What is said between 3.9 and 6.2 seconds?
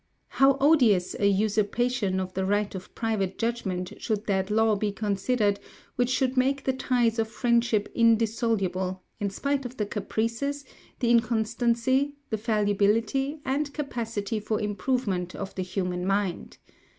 should that law be considered which